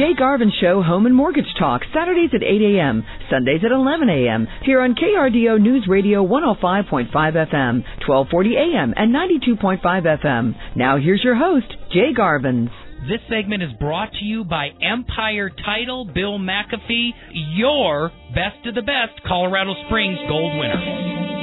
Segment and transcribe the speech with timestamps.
[0.00, 4.48] Jay Garvin Show Home and Mortgage Talk, Saturdays at 8 a.m., Sundays at 11 a.m.,
[4.64, 10.54] here on KRDO News Radio 105.5 FM, 1240 a.m., and 92.5 FM.
[10.74, 12.70] Now here's your host, Jay Garvins.
[13.10, 17.10] This segment is brought to you by Empire Title, Bill McAfee,
[17.54, 21.39] your best of the best Colorado Springs gold winner.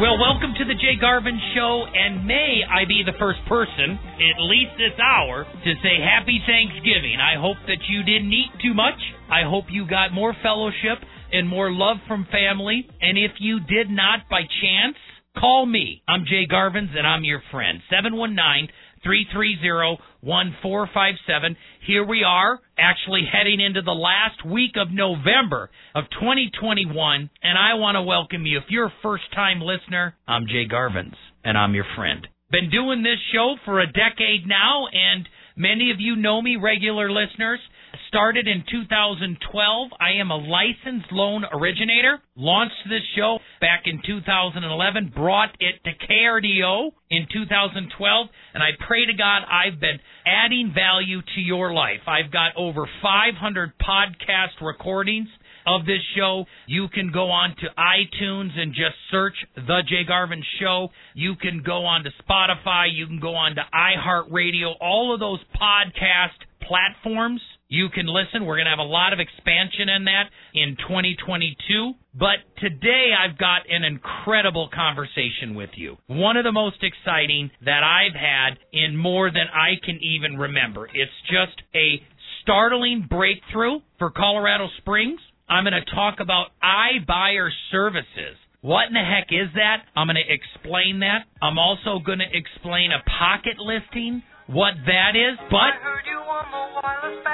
[0.00, 4.40] Well, welcome to the Jay Garvin Show, and may I be the first person, at
[4.40, 7.20] least this hour, to say Happy Thanksgiving.
[7.20, 8.96] I hope that you didn't eat too much.
[9.28, 12.88] I hope you got more fellowship and more love from family.
[13.02, 14.96] And if you did not by chance,
[15.36, 16.00] call me.
[16.08, 17.82] I'm Jay Garvins, and I'm your friend.
[17.90, 18.72] 719
[19.04, 21.56] 330 1457.
[21.86, 27.74] Here we are, actually heading into the last week of November of 2021, and I
[27.74, 28.58] want to welcome you.
[28.58, 32.26] If you're a first time listener, I'm Jay Garvins, and I'm your friend.
[32.50, 35.28] Been doing this show for a decade now, and
[35.60, 37.60] many of you know me, regular listeners.
[38.08, 39.90] Started in 2012.
[40.00, 42.18] I am a licensed loan originator.
[42.36, 45.12] Launched this show back in 2011.
[45.14, 48.26] Brought it to KRDO in 2012.
[48.54, 52.06] And I pray to God I've been adding value to your life.
[52.06, 55.28] I've got over 500 podcast recordings
[55.66, 56.44] of this show.
[56.66, 60.88] You can go on to iTunes and just search The Jay Garvin Show.
[61.14, 62.86] You can go on to Spotify.
[62.92, 64.74] You can go on to iHeartRadio.
[64.80, 68.44] All of those podcast platforms you can listen.
[68.44, 71.94] We're going to have a lot of expansion in that in 2022.
[72.18, 75.96] But today I've got an incredible conversation with you.
[76.08, 80.86] One of the most exciting that I've had in more than I can even remember.
[80.86, 82.02] It's just a
[82.42, 85.20] startling breakthrough for Colorado Springs.
[85.50, 88.38] I'm going to talk about iBuyer services.
[88.62, 89.82] What in the heck is that?
[89.98, 91.26] I'm going to explain that.
[91.42, 95.34] I'm also going to explain a pocket listing, what that is.
[95.50, 95.74] But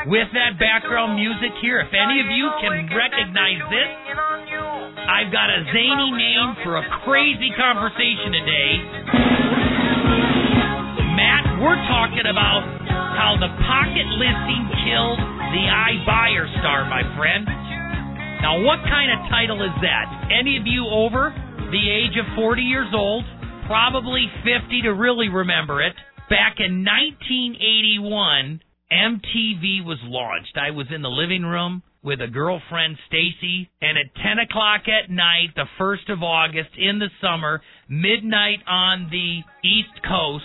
[0.09, 3.91] with that background music here, if any of you can recognize this,
[5.13, 8.73] I've got a zany name for a crazy conversation today.
[11.21, 12.65] Matt, we're talking about
[13.13, 15.21] how the pocket listing killed
[15.53, 17.66] the iBuyer star, my friend.
[18.43, 20.31] Now, what kind of title is that?
[20.31, 21.35] Any of you over
[21.71, 23.25] the age of 40 years old,
[23.67, 25.95] probably 50 to really remember it.
[26.29, 28.61] Back in 1981,
[28.93, 30.57] MTV was launched.
[30.57, 35.11] I was in the living room with a girlfriend, Stacy, and at 10 o'clock at
[35.11, 40.45] night, the 1st of August in the summer, midnight on the East Coast,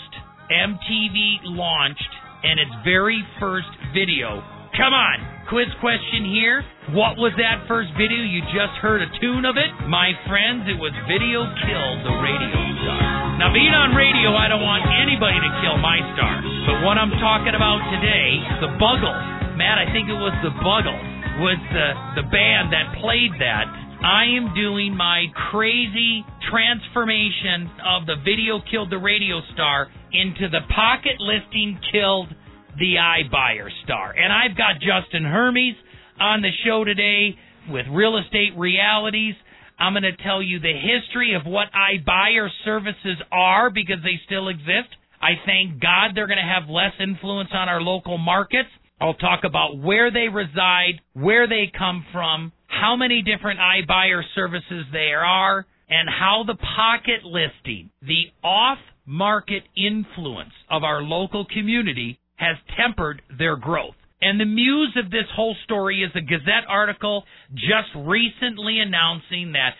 [0.49, 2.09] MTV launched
[2.43, 4.41] and its very first video.
[4.71, 5.19] Come on,
[5.51, 6.63] quiz question here.
[6.95, 8.23] What was that first video?
[8.23, 9.67] You just heard a tune of it?
[9.91, 13.35] My friends, it was Video Killed the Radio Star.
[13.35, 16.39] Now, being on radio, I don't want anybody to kill my star.
[16.71, 19.59] But what I'm talking about today, the Buggles.
[19.59, 21.03] Matt, I think it was the Buggles,
[21.43, 23.67] was the, the band that played that.
[23.99, 30.63] I am doing my crazy transformation of the video killed the radio star into the
[30.71, 32.31] pocket listing killed
[32.77, 34.13] the iBuyer star.
[34.15, 35.75] And I've got Justin Hermes
[36.19, 37.35] on the show today
[37.69, 39.35] with Real Estate Realities.
[39.79, 44.47] I'm going to tell you the history of what iBuyer services are because they still
[44.47, 44.93] exist.
[45.21, 48.69] I thank God they're going to have less influence on our local markets.
[48.99, 54.85] I'll talk about where they reside, where they come from, how many different iBuyer services
[54.91, 62.19] there are, and how the pocket listing, the off market influence of our local community,
[62.41, 63.95] has tempered their growth.
[64.21, 69.73] And the muse of this whole story is a Gazette article just recently announcing that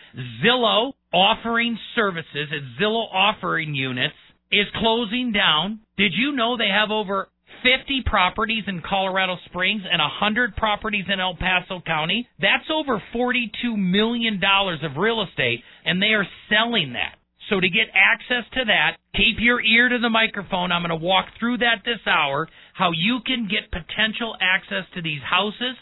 [0.44, 4.16] Zillow offering services at Zillow offering units
[4.52, 5.80] is closing down.
[5.98, 7.30] Did you know they have over
[7.62, 12.28] 50 properties in Colorado Springs and 100 properties in El Paso County?
[12.40, 17.21] That's over $42 million of real estate, and they are selling that.
[17.52, 20.72] So to get access to that, keep your ear to the microphone.
[20.72, 25.02] I'm going to walk through that this hour, how you can get potential access to
[25.02, 25.76] these houses.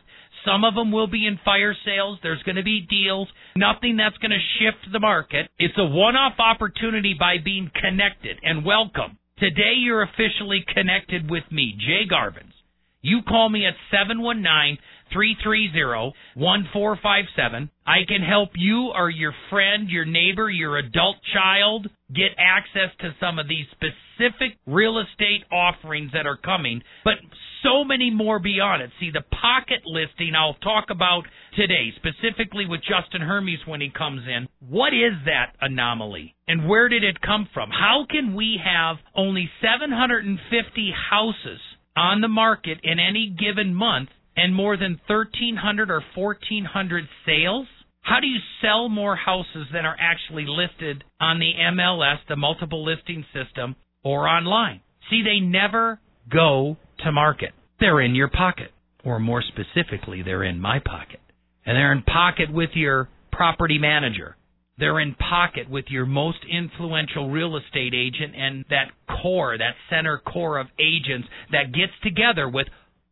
[0.43, 2.17] Some of them will be in fire sales.
[2.23, 3.27] There's going to be deals.
[3.55, 5.51] Nothing that's going to shift the market.
[5.59, 9.19] It's a one-off opportunity by being connected and welcome.
[9.37, 12.57] Today you're officially connected with me, Jay Garvins.
[13.01, 14.79] You call me at 719
[15.15, 17.69] 330-1457.
[17.85, 23.15] I can help you or your friend, your neighbor, your adult child get access to
[23.19, 27.15] some of these specific real estate offerings that are coming, but
[27.63, 28.91] so many more beyond it.
[28.99, 31.23] See, the pocket listing I'll talk about
[31.55, 34.47] today, specifically with Justin Hermes when he comes in.
[34.67, 36.35] What is that anomaly?
[36.47, 37.69] And where did it come from?
[37.69, 41.59] How can we have only 750 houses
[41.95, 47.67] on the market in any given month and more than 1,300 or 1,400 sales?
[48.01, 52.85] How do you sell more houses than are actually listed on the MLS, the multiple
[52.85, 54.81] listing system, or online?
[55.09, 55.99] See, they never
[56.31, 57.51] go to market.
[57.79, 58.71] They're in your pocket.
[59.03, 61.19] Or more specifically, they're in my pocket.
[61.65, 64.35] And they're in pocket with your property manager.
[64.77, 68.91] They're in pocket with your most influential real estate agent and that
[69.21, 72.67] core, that center core of agents that gets together with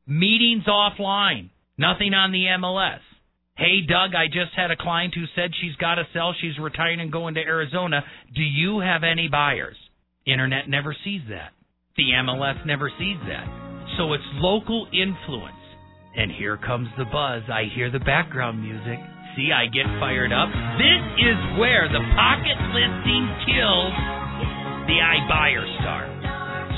[0.07, 2.99] meetings offline, nothing on the MLS.
[3.57, 6.33] Hey, Doug, I just had a client who said she's got to sell.
[6.39, 8.03] She's retiring and going to Arizona.
[8.35, 9.75] Do you have any buyers?
[10.25, 11.51] Internet never sees that.
[11.97, 13.47] The MLS never sees that.
[13.97, 15.57] So it's local influence.
[16.15, 17.43] And here comes the buzz.
[17.49, 18.99] I hear the background music.
[19.35, 20.49] See, I get fired up.
[20.77, 23.93] This is where the pocket listing kills
[24.85, 26.16] the iBuyer star.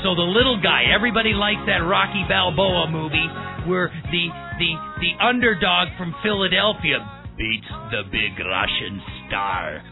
[0.02, 3.28] So the little guy, everybody likes that Rocky Balboa movie
[3.68, 4.24] where the
[4.56, 7.04] the the underdog from Philadelphia
[7.36, 8.96] beats the big Russian
[9.28, 9.82] star.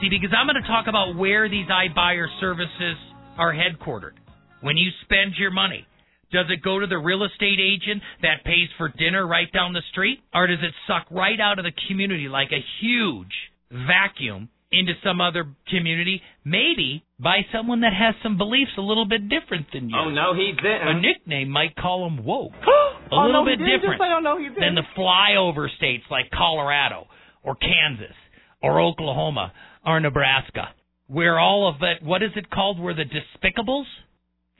[0.00, 2.96] See, because I'm going to talk about where these iBuyer services
[3.38, 4.14] are headquartered.
[4.60, 5.86] When you spend your money,
[6.32, 9.82] does it go to the real estate agent that pays for dinner right down the
[9.90, 10.20] street?
[10.34, 13.32] Or does it suck right out of the community like a huge
[13.70, 19.28] vacuum into some other community, maybe by someone that has some beliefs a little bit
[19.28, 19.96] different than you.
[19.96, 20.88] Oh no, he didn't.
[20.88, 22.52] A nickname might call him woke.
[23.08, 26.02] Oh, a oh, little no, bit different I don't know he than the flyover states
[26.10, 27.06] like Colorado
[27.44, 28.16] or Kansas
[28.60, 29.52] or Oklahoma
[29.86, 30.70] or Nebraska,
[31.06, 32.02] where all of it.
[32.02, 32.80] What is it called?
[32.80, 33.84] Where the despicables?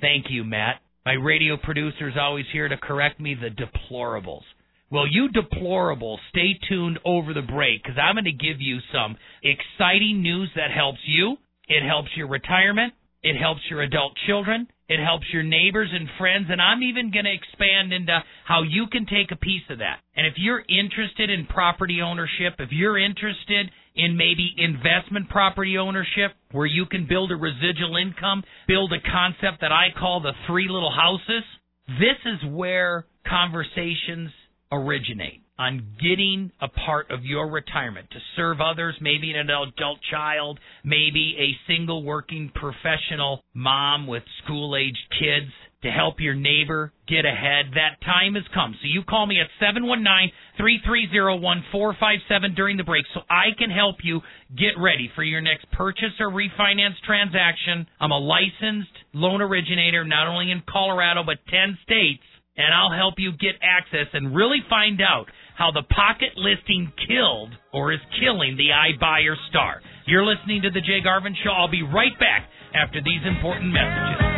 [0.00, 0.76] Thank you, Matt.
[1.04, 3.34] My radio producer is always here to correct me.
[3.34, 4.42] The deplorables.
[4.90, 9.16] Well, you deplorable, stay tuned over the break because I'm going to give you some
[9.42, 11.36] exciting news that helps you.
[11.68, 12.94] It helps your retirement.
[13.22, 14.68] It helps your adult children.
[14.88, 16.46] It helps your neighbors and friends.
[16.48, 19.98] And I'm even going to expand into how you can take a piece of that.
[20.14, 23.66] And if you're interested in property ownership, if you're interested
[23.96, 29.62] in maybe investment property ownership where you can build a residual income, build a concept
[29.62, 31.42] that I call the three little houses,
[31.88, 34.30] this is where conversations
[34.72, 40.60] originate on getting a part of your retirement to serve others, maybe an adult child,
[40.84, 45.50] maybe a single working professional mom with school aged kids
[45.82, 47.72] to help your neighbor get ahead.
[47.74, 48.74] That time has come.
[48.82, 53.96] So you call me at 719 330 1457 during the break so I can help
[54.02, 54.20] you
[54.56, 57.86] get ready for your next purchase or refinance transaction.
[58.00, 62.24] I'm a licensed loan originator not only in Colorado but 10 states
[62.56, 65.26] and I'll help you get access and really find out
[65.56, 69.80] how the pocket listing killed or is killing the iBuyer star.
[70.06, 71.50] You're listening to the Jay Garvin Show.
[71.50, 74.35] I'll be right back after these important messages.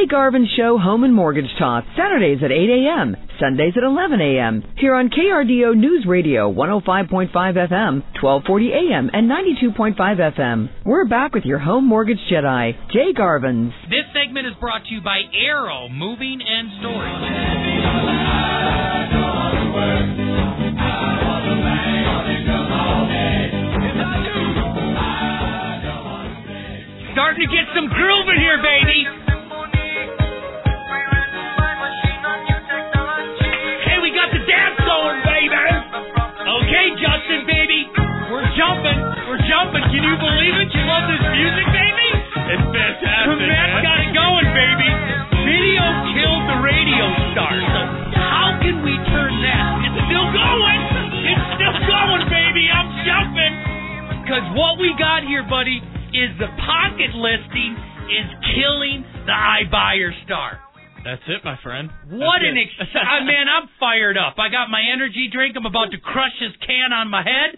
[0.00, 4.62] Jay Garvin Show Home and Mortgage Talk, Saturdays at 8 a.m., Sundays at 11 a.m.,
[4.78, 9.96] here on KRDO News Radio 105.5 FM, 1240 a.m., and 92.5
[10.38, 10.70] FM.
[10.86, 13.72] We're back with your home mortgage Jedi, Jay Garvins.
[13.90, 17.69] This segment is brought to you by Arrow Moving and Storage.
[65.40, 65.56] Drink.
[65.56, 67.56] I'm about to crush this can on my head.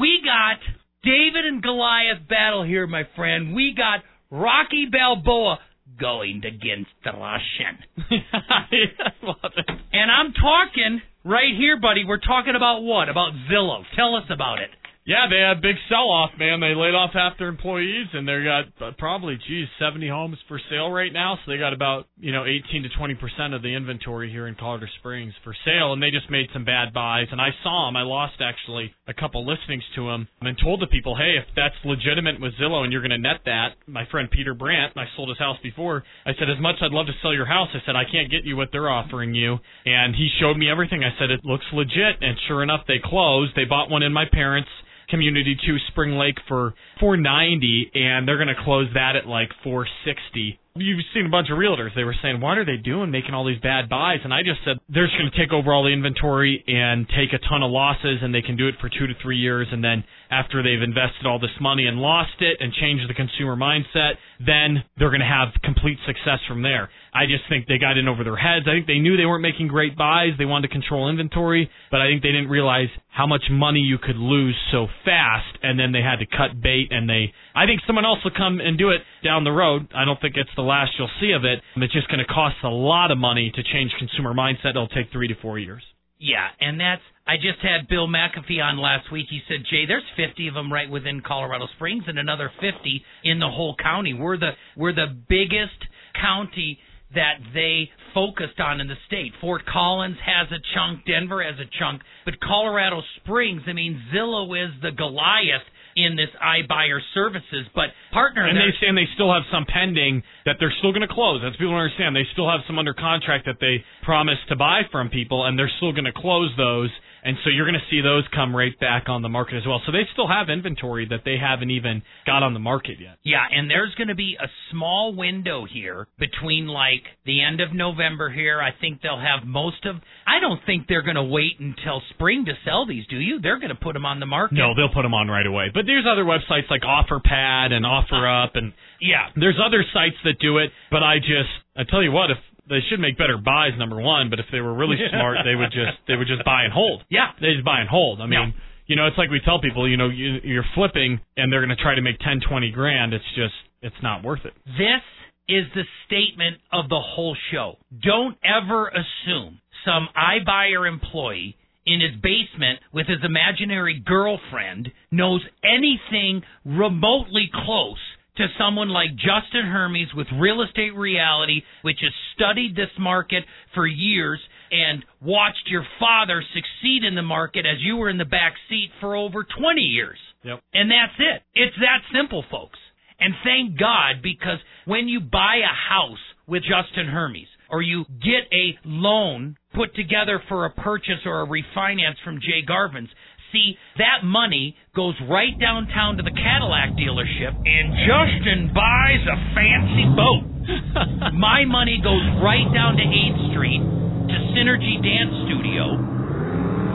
[0.00, 0.58] We got
[1.04, 3.54] David and Goliath battle here, my friend.
[3.54, 5.60] We got Rocky Balboa
[6.00, 7.78] going against the Russian.
[9.92, 12.04] And I'm talking right here, buddy.
[12.04, 13.08] We're talking about what?
[13.08, 13.82] About Zillow.
[13.96, 14.70] Tell us about it.
[15.06, 16.60] Yeah, they had a big sell-off, man.
[16.60, 20.60] They laid off half their employees, and they got uh, probably, geez, 70 homes for
[20.68, 21.38] sale right now.
[21.40, 24.56] So they got about, you know, 18 to 20 percent of the inventory here in
[24.56, 27.28] Colorado Springs for sale, and they just made some bad buys.
[27.32, 27.96] And I saw them.
[27.96, 31.74] I lost actually a couple listings to them, and told the people, hey, if that's
[31.84, 35.30] legitimate with Zillow and you're going to net that, my friend Peter Brandt, I sold
[35.30, 36.04] his house before.
[36.26, 38.30] I said, as much as I'd love to sell your house, I said I can't
[38.30, 39.56] get you what they're offering you.
[39.86, 41.02] And he showed me everything.
[41.02, 43.56] I said it looks legit, and sure enough, they closed.
[43.56, 44.68] They bought one in my parents'
[45.10, 50.58] Community to Spring Lake for 490 and they're going to close that at like 460.
[50.76, 51.94] You've seen a bunch of realtors.
[51.96, 54.60] They were saying, "What are they doing making all these bad buys?" And I just
[54.64, 57.72] said, "They're just going to take over all the inventory and take a ton of
[57.72, 60.80] losses and they can do it for 2 to 3 years and then after they've
[60.80, 65.20] invested all this money and lost it and changed the consumer mindset, then they're going
[65.20, 68.66] to have complete success from there." I just think they got in over their heads.
[68.68, 70.30] I think they knew they weren't making great buys.
[70.38, 73.98] They wanted to control inventory, but I think they didn't realize how much money you
[73.98, 77.80] could lose so fast and then they had to cut bait and they I think
[77.86, 79.88] someone else will come and do it down the road.
[79.94, 81.60] I don't think it's the last you'll see of it.
[81.76, 84.70] It's just going to cost a lot of money to change consumer mindset.
[84.70, 85.82] It'll take 3 to 4 years.
[86.20, 89.26] Yeah, and that's I just had Bill McAfee on last week.
[89.30, 93.38] He said, "Jay, there's 50 of them right within Colorado Springs and another 50 in
[93.38, 94.12] the whole county.
[94.12, 95.80] We're the we're the biggest
[96.20, 96.78] county
[97.14, 99.32] that they focused on in the state.
[99.40, 104.46] Fort Collins has a chunk, Denver has a chunk, but Colorado Springs, I mean, Zillow
[104.54, 107.66] is the Goliath in this iBuyer services.
[107.74, 111.12] But partner, and they and they still have some pending that they're still going to
[111.12, 111.40] close.
[111.42, 112.14] That's people don't understand.
[112.14, 115.72] They still have some under contract that they promised to buy from people, and they're
[115.78, 116.90] still going to close those.
[117.22, 119.80] And so you're going to see those come right back on the market as well.
[119.84, 123.18] So they still have inventory that they haven't even got on the market yet.
[123.22, 127.74] Yeah, and there's going to be a small window here between like the end of
[127.74, 128.60] November here.
[128.60, 129.96] I think they'll have most of.
[130.26, 133.40] I don't think they're going to wait until spring to sell these, do you?
[133.40, 134.54] They're going to put them on the market.
[134.56, 135.70] No, they'll put them on right away.
[135.72, 140.58] But there's other websites like OfferPad and OfferUp and yeah, there's other sites that do
[140.58, 140.70] it.
[140.90, 142.38] But I just I tell you what, if
[142.70, 145.72] they should make better buys number one but if they were really smart they would
[145.74, 147.02] just they would just buy and hold.
[147.10, 147.36] Yeah.
[147.40, 148.20] They just buy and hold.
[148.20, 148.60] I mean yeah.
[148.86, 151.76] you know it's like we tell people you know you, you're flipping and they're going
[151.76, 153.12] to try to make ten twenty grand.
[153.12, 154.54] It's just it's not worth it.
[154.64, 155.04] This
[155.48, 157.74] is the statement of the whole show.
[158.02, 166.42] Don't ever assume some iBuyer employee in his basement with his imaginary girlfriend knows anything
[166.64, 167.98] remotely close
[168.40, 173.44] to someone like Justin Hermes with Real Estate Reality, which has studied this market
[173.74, 178.24] for years and watched your father succeed in the market as you were in the
[178.24, 180.18] back seat for over 20 years.
[180.44, 180.60] Yep.
[180.72, 181.42] And that's it.
[181.54, 182.78] It's that simple, folks.
[183.18, 188.48] And thank God because when you buy a house with Justin Hermes or you get
[188.52, 193.10] a loan put together for a purchase or a refinance from Jay Garvin's,
[193.52, 200.06] See, that money goes right downtown to the Cadillac dealership, and Justin buys a fancy
[200.14, 200.44] boat.
[201.34, 205.98] My money goes right down to 8th Street to Synergy Dance Studio.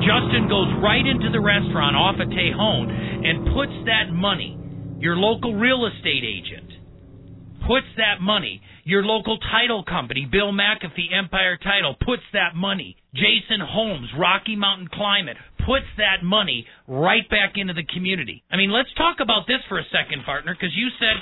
[0.07, 4.55] Justin goes right into the restaurant off of Tejon and puts that money,
[4.99, 6.71] your local real estate agent,
[7.67, 12.95] puts that money your local title company, Bill McAfee, Empire Title, puts that money.
[13.13, 18.43] Jason Holmes, Rocky Mountain Climate, puts that money right back into the community.
[18.51, 21.17] I mean, let's talk about this for a second, partner, because you said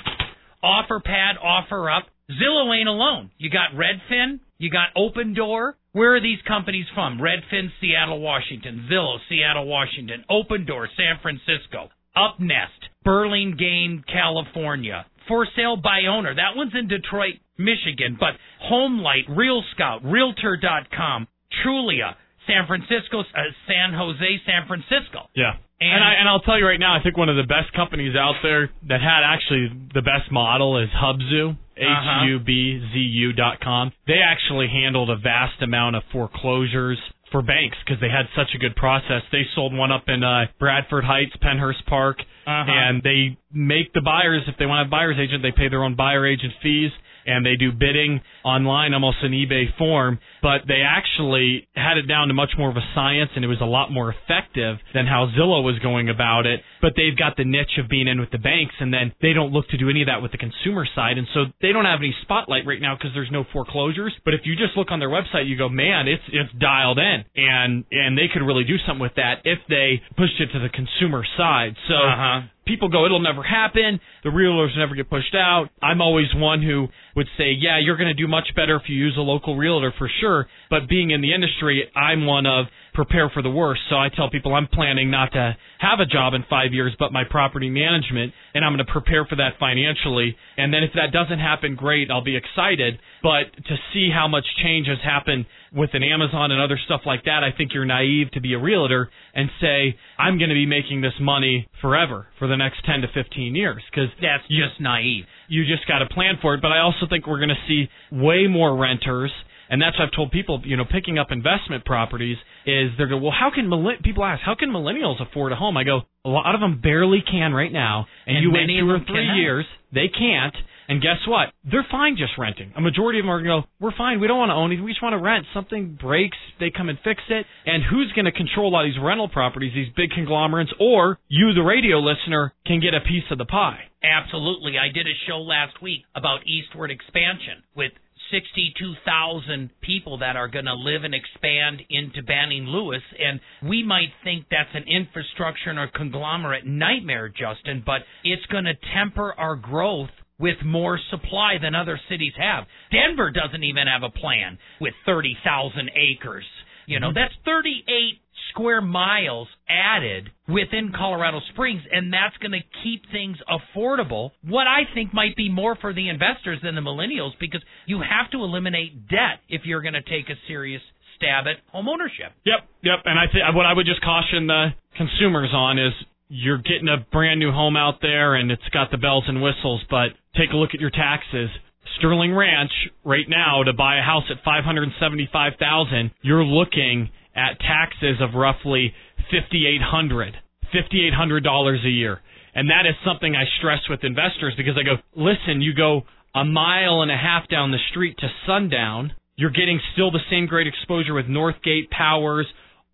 [0.62, 2.04] offer pad, offer up.
[2.30, 3.30] Zillow ain't alone.
[3.38, 5.72] You got Redfin, you got Opendoor.
[5.92, 7.18] Where are these companies from?
[7.18, 8.88] Redfin, Seattle, Washington.
[8.90, 10.24] Zillow, Seattle, Washington.
[10.30, 11.88] Opendoor, San Francisco.
[12.16, 15.06] Upnest, Burlingame, California.
[15.28, 16.34] For sale by owner.
[16.34, 18.16] That one's in Detroit, Michigan.
[18.18, 18.34] But
[18.70, 21.28] HomeLight, Real Scout, Realtor.com,
[21.64, 22.14] Trulia,
[22.46, 25.30] San Francisco, uh, San Jose, San Francisco.
[25.34, 25.56] Yeah.
[25.80, 27.72] And, and I and I'll tell you right now, I think one of the best
[27.74, 32.24] companies out there that had actually the best model is Hubzu, uh-huh.
[32.24, 33.92] H U B Z U dot com.
[34.06, 36.98] They actually handled a vast amount of foreclosures
[37.32, 39.22] for banks because they had such a good process.
[39.32, 42.70] They sold one up in uh, Bradford Heights, Pennhurst Park, uh-huh.
[42.70, 45.82] and they make the buyers if they want a have buyer's agent, they pay their
[45.82, 46.92] own buyer agent fees
[47.26, 50.18] and they do bidding online, almost an eBay form.
[50.42, 53.60] But they actually had it down to much more of a science, and it was
[53.60, 56.60] a lot more effective than how Zillow was going about it.
[56.80, 59.52] But they've got the niche of being in with the banks, and then they don't
[59.52, 62.00] look to do any of that with the consumer side, and so they don't have
[62.00, 64.12] any spotlight right now because there's no foreclosures.
[64.24, 67.24] But if you just look on their website, you go, man, it's it's dialed in,
[67.36, 70.70] and and they could really do something with that if they pushed it to the
[70.70, 71.76] consumer side.
[71.88, 71.94] So.
[71.94, 74.00] Uh-huh people go, it'll never happen.
[74.22, 75.68] The realtors never get pushed out.
[75.82, 78.96] I'm always one who would say, yeah, you're going to do much better if you
[78.96, 80.46] use a local realtor for sure.
[80.70, 83.82] But being in the industry, I'm one of prepare for the worst.
[83.90, 87.12] So I tell people I'm planning not to have a job in five years, but
[87.12, 90.36] my property management, and I'm going to prepare for that financially.
[90.56, 92.98] And then if that doesn't happen, great, I'll be excited.
[93.22, 97.24] But to see how much change has happened with an Amazon and other stuff like
[97.24, 100.66] that, I think you're naive to be a realtor and say, I'm going to be
[100.66, 103.82] making this money forever for the next 10 to 15 years.
[103.90, 105.24] Because that's just naive.
[105.48, 106.62] You just got to plan for it.
[106.62, 109.32] But I also think we're going to see way more renters
[109.70, 113.18] and that's what I've told people, you know, picking up investment properties is they're go,
[113.18, 113.70] well, how can
[114.02, 115.76] people ask, how can millennials afford a home?
[115.76, 118.88] I go, a lot of them barely can right now, and, and you wait two
[118.88, 119.36] or three cannot.
[119.36, 120.54] years, they can't.
[120.88, 121.52] And guess what?
[121.64, 122.72] They're fine just renting.
[122.76, 124.20] A majority of them are going to go, we're fine.
[124.20, 124.84] We don't want to own anything.
[124.84, 125.46] We just want to rent.
[125.54, 127.46] Something breaks, they come and fix it.
[127.66, 130.72] And who's going to control all these rental properties, these big conglomerates?
[130.78, 133.88] Or you, the radio listener, can get a piece of the pie.
[134.02, 134.76] Absolutely.
[134.76, 137.92] I did a show last week about eastward expansion with
[138.30, 143.02] 62,000 people that are going to live and expand into Banning Lewis.
[143.18, 148.64] And we might think that's an infrastructure and a conglomerate nightmare, Justin, but it's going
[148.64, 152.64] to temper our growth with more supply than other cities have.
[152.90, 156.44] Denver doesn't even have a plan with 30,000 acres.
[156.86, 157.14] You know, mm-hmm.
[157.14, 164.30] that's 38 square miles added within Colorado Springs, and that's going to keep things affordable.
[164.44, 168.30] What I think might be more for the investors than the millennials because you have
[168.32, 170.82] to eliminate debt if you're going to take a serious
[171.16, 172.32] stab at home ownership.
[172.44, 172.98] Yep, yep.
[173.04, 175.92] And I think what I would just caution the consumers on is
[176.28, 179.82] you're getting a brand new home out there and it's got the bells and whistles,
[179.90, 181.50] but take a look at your taxes.
[181.98, 182.72] Sterling Ranch
[183.04, 188.92] right now to buy a house at 575,000, you're looking at taxes of roughly
[189.32, 190.32] $5,800,
[190.74, 192.20] $5,800 a year.
[192.54, 196.02] And that is something I stress with investors because I go, listen, you go
[196.34, 200.46] a mile and a half down the street to Sundown, you're getting still the same
[200.46, 202.46] great exposure with Northgate Powers,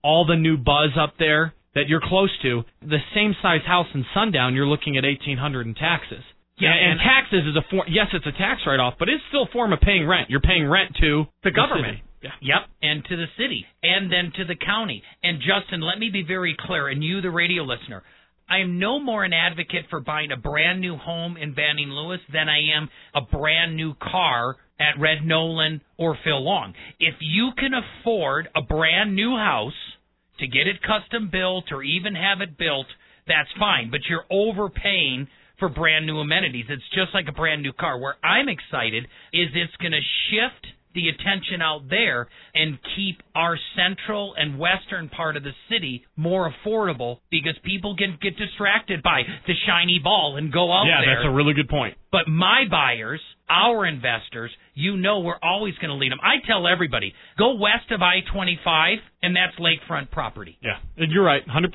[0.03, 2.63] all the new buzz up there that you're close to.
[2.83, 6.25] The same size house in Sundown, you're looking at 1800 in taxes.
[6.59, 7.87] Yeah, and, and taxes is a form.
[7.89, 10.29] Yes, it's a tax write-off, but it's still a form of paying rent.
[10.29, 11.99] You're paying rent to the government.
[12.21, 12.37] The yeah.
[12.43, 15.03] Yep, and to the city, and then to the county.
[15.23, 18.03] And Justin, let me be very clear, and you, the radio listener,
[18.47, 22.21] I am no more an advocate for buying a brand new home in Banning Lewis
[22.33, 26.75] than I am a brand new car at Red Noland or Phil Long.
[26.99, 29.73] If you can afford a brand new house
[30.41, 32.87] to get it custom built or even have it built,
[33.27, 33.91] that's fine.
[33.91, 36.67] But you're overpaying for brand new amenities.
[36.69, 37.99] It's just like a brand new car.
[37.99, 40.01] Where I'm excited is it's going to
[40.31, 46.05] shift the attention out there and keep our central and western part of the city
[46.17, 51.01] more affordable because people can get distracted by the shiny ball and go out yeah,
[51.01, 51.11] there.
[51.11, 51.97] Yeah, that's a really good point.
[52.11, 53.21] But my buyers,
[53.51, 56.21] our investors, you know we're always going to lead them.
[56.23, 60.57] I tell everybody, go west of I-25 and that's lakefront property.
[60.63, 61.71] Yeah, and you're right, 100%.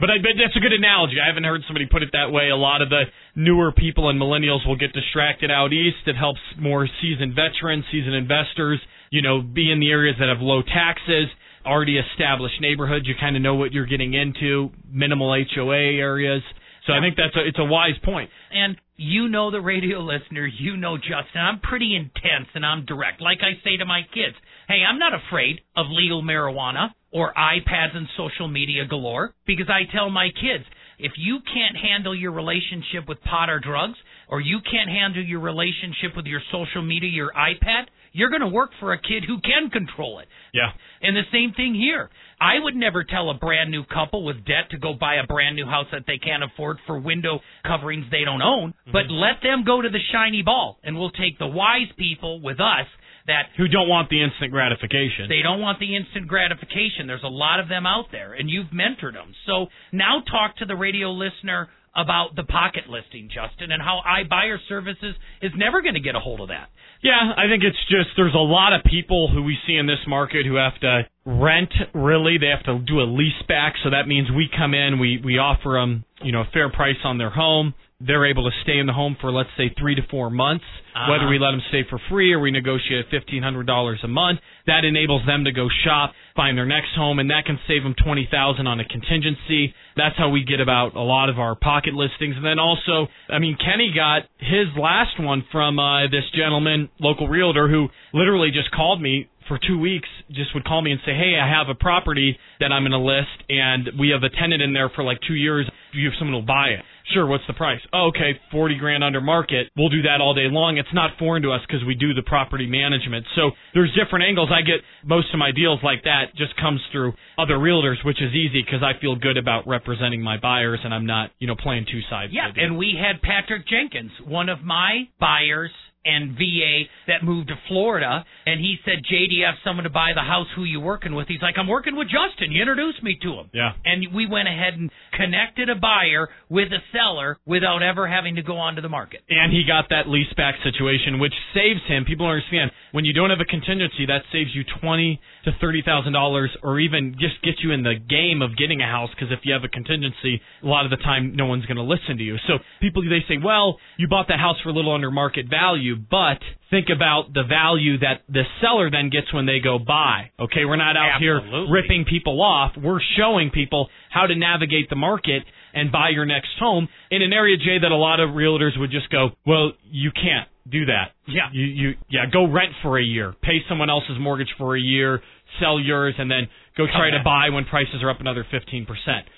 [0.00, 1.16] But, I, but that's a good analogy.
[1.18, 2.50] I haven't heard somebody put it that way.
[2.50, 6.06] A lot of the newer people and millennials will get distracted out east.
[6.06, 8.78] It helps more seasoned veterans, seasoned investors,
[9.10, 11.26] you know, be in the areas that have low taxes,
[11.66, 13.08] already established neighborhoods.
[13.08, 16.42] You kind of know what you're getting into, minimal HOA areas.
[16.88, 18.30] So I think that's a, it's a wise point.
[18.50, 21.44] And you know the radio listener, you know Justin.
[21.44, 23.20] I'm pretty intense and I'm direct.
[23.20, 24.34] Like I say to my kids,
[24.68, 29.84] hey, I'm not afraid of legal marijuana or iPads and social media galore because I
[29.94, 30.64] tell my kids,
[30.98, 33.98] if you can't handle your relationship with pot or drugs,
[34.28, 37.86] or you can't handle your relationship with your social media, your iPad,
[38.18, 40.26] you're going to work for a kid who can control it.
[40.52, 40.70] Yeah.
[41.00, 42.10] And the same thing here.
[42.40, 45.56] I would never tell a brand new couple with debt to go buy a brand
[45.56, 48.92] new house that they can't afford for window coverings they don't own, mm-hmm.
[48.92, 52.60] but let them go to the shiny ball and we'll take the wise people with
[52.60, 52.86] us
[53.26, 55.28] that who don't want the instant gratification.
[55.28, 57.06] They don't want the instant gratification.
[57.06, 59.34] There's a lot of them out there and you've mentored them.
[59.46, 64.58] So now talk to the radio listener about the pocket listing, Justin, and how iBuyer
[64.68, 66.70] Services is never going to get a hold of that.
[67.02, 70.02] Yeah, I think it's just there's a lot of people who we see in this
[70.06, 74.08] market who have to rent really they have to do a lease back so that
[74.08, 77.28] means we come in we we offer them you know a fair price on their
[77.28, 80.64] home they're able to stay in the home for let's say three to four months.
[80.94, 81.10] Uh-huh.
[81.10, 84.38] Whether we let them stay for free or we negotiate fifteen hundred dollars a month,
[84.66, 87.94] that enables them to go shop, find their next home, and that can save them
[87.98, 89.74] twenty thousand on a contingency.
[89.98, 92.36] That's how we get about a lot of our pocket listings.
[92.36, 97.28] And then also, I mean, Kenny got his last one from uh, this gentleman, local
[97.28, 101.12] realtor, who literally just called me for two weeks just would call me and say,
[101.12, 104.62] "Hey, I have a property that I'm going to list, and we have a tenant
[104.62, 105.68] in there for like two years.
[105.92, 107.80] Do you have someone who'll buy it?" Sure, what's the price?
[107.92, 109.70] Oh, okay, 40 grand under market.
[109.76, 110.76] We'll do that all day long.
[110.76, 113.24] It's not foreign to us because we do the property management.
[113.34, 114.50] So there's different angles.
[114.52, 118.34] I get most of my deals like that just comes through other realtors, which is
[118.34, 121.86] easy because I feel good about representing my buyers and I'm not, you know, playing
[121.90, 122.32] two sides.
[122.34, 125.70] Yeah, and we had Patrick Jenkins, one of my buyers
[126.08, 130.46] and VA that moved to Florida, and he said, JDF, someone to buy the house.
[130.56, 132.52] Who you working with?" He's like, "I'm working with Justin.
[132.52, 133.72] You introduced me to him." Yeah.
[133.84, 138.42] And we went ahead and connected a buyer with a seller without ever having to
[138.42, 139.20] go onto the market.
[139.28, 142.04] And he got that lease back situation, which saves him.
[142.04, 145.82] People don't understand when you don't have a contingency, that saves you twenty to thirty
[145.82, 149.10] thousand dollars, or even just get you in the game of getting a house.
[149.10, 151.82] Because if you have a contingency, a lot of the time no one's going to
[151.82, 152.36] listen to you.
[152.46, 155.97] So people they say, "Well, you bought that house for a little under market value."
[156.10, 156.38] But
[156.70, 160.30] think about the value that the seller then gets when they go buy.
[160.38, 161.50] Okay, we're not out Absolutely.
[161.50, 162.72] here ripping people off.
[162.76, 165.42] We're showing people how to navigate the market
[165.74, 168.90] and buy your next home in an area, Jay, that a lot of realtors would
[168.90, 171.12] just go, well, you can't do that.
[171.26, 171.48] Yeah.
[171.52, 175.22] You, you, yeah, go rent for a year, pay someone else's mortgage for a year,
[175.60, 178.86] sell yours, and then go try to buy when prices are up another 15%.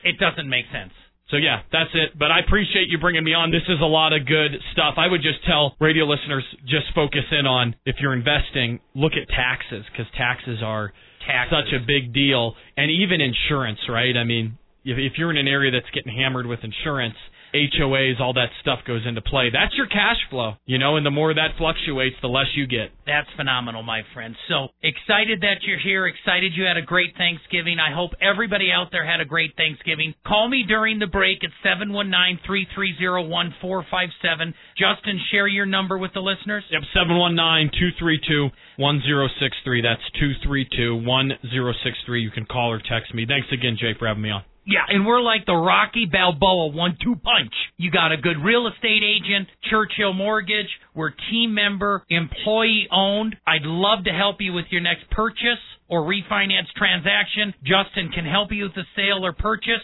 [0.05, 0.93] It doesn't make sense.
[1.31, 2.19] So yeah, that's it.
[2.19, 3.51] But I appreciate you bringing me on.
[3.51, 4.95] This is a lot of good stuff.
[4.97, 9.29] I would just tell radio listeners just focus in on if you're investing, look at
[9.29, 10.93] taxes because taxes are
[11.27, 11.55] taxes.
[11.55, 14.17] such a big deal, and even insurance, right?
[14.17, 17.17] I mean, if, if you're in an area that's getting hammered with insurance,
[17.55, 19.51] HOAs, all that stuff goes into play.
[19.53, 22.91] That's your cash flow, you know, and the more that fluctuates, the less you get.
[23.07, 24.37] That's phenomenal, my friend.
[24.49, 26.07] So excited that you're here.
[26.07, 27.79] Excited you had a great Thanksgiving.
[27.79, 30.15] I hope everybody out there had a great Thanksgiving.
[30.27, 34.09] Call me during the break at seven one nine three three zero one four five
[34.23, 34.55] seven.
[34.79, 36.65] Justin, share your number with the listeners.
[36.71, 39.83] Yep, seven one nine two three two one zero six three.
[39.83, 42.23] That's two three two one zero six three.
[42.23, 43.27] You can call or text me.
[43.27, 44.43] Thanks again, Jake, for having me on.
[44.67, 47.53] Yeah, and we're like the Rocky Balboa one-two punch.
[47.77, 50.69] You got a good real estate agent, Churchill Mortgage.
[50.95, 53.37] We're team member, employee owned.
[53.47, 57.55] I'd love to help you with your next purchase or refinance transaction.
[57.65, 59.83] Justin can help you with the sale or purchase.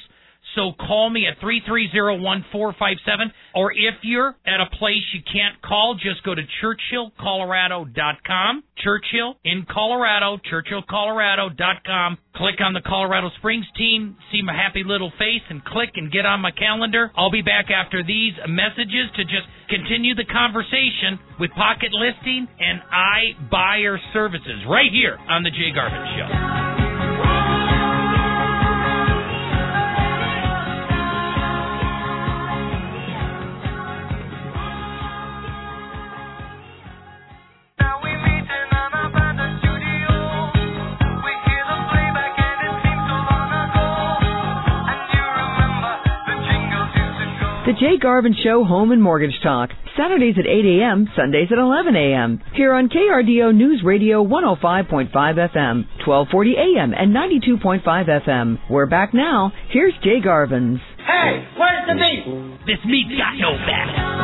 [0.56, 6.24] So call me at 330-1457 or if you're at a place you can't call, just
[6.24, 8.64] go to churchillcolorado.com.
[8.82, 12.18] Churchill in Colorado, churchillcolorado.com.
[12.36, 16.26] Click on the Colorado Springs team, see my happy little face and click and get
[16.26, 17.12] on my calendar.
[17.16, 22.80] I'll be back after these messages to just continue the conversation with pocket listing and
[23.52, 26.65] iBuyer services right here on the Jay Garvin show.
[47.66, 51.96] The Jay Garvin Show Home and Mortgage Talk, Saturdays at 8 a.m., Sundays at 11
[51.96, 52.40] a.m.
[52.54, 55.74] Here on KRDO News Radio 105.5 FM,
[56.06, 56.94] 1240 a.m.
[56.94, 58.60] and 92.5 FM.
[58.70, 59.50] We're back now.
[59.70, 60.78] Here's Jay Garvin's.
[60.98, 62.60] Hey, where's the meat?
[62.66, 64.16] This meat's got no fat.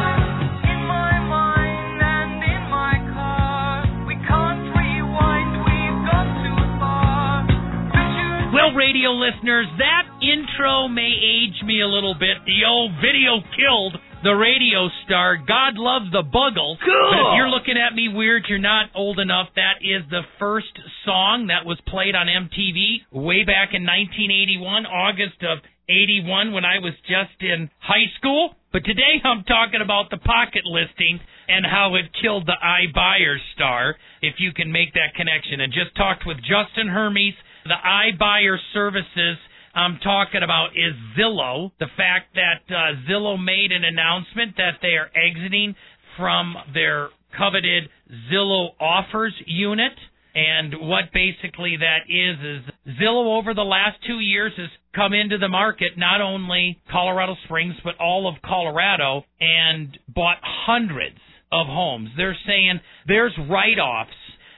[8.53, 12.39] Well, radio listeners, that intro may age me a little bit.
[12.47, 15.37] The old video killed the radio star.
[15.37, 16.79] God love the Buggles.
[16.79, 17.11] Cool.
[17.11, 19.49] But if you're looking at me weird, you're not old enough.
[19.57, 20.73] That is the first
[21.05, 25.59] song that was played on MTV way back in 1981, August of
[25.91, 28.55] 81, when I was just in high school.
[28.73, 33.97] But today I'm talking about the pocket listing and how it killed the iBuyer star,
[34.23, 35.61] if you can make that connection.
[35.61, 39.39] And just talked with Justin Hermes the iBuyer services
[39.75, 41.73] I'm talking about is Zillow.
[41.79, 45.75] The fact that uh, Zillow made an announcement that they are exiting
[46.17, 47.89] from their coveted
[48.31, 49.93] Zillow offers unit.
[50.35, 55.37] And what basically that is, is Zillow over the last two years has come into
[55.39, 61.19] the market, not only Colorado Springs, but all of Colorado, and bought hundreds
[61.51, 62.11] of homes.
[62.17, 64.11] They're saying there's write offs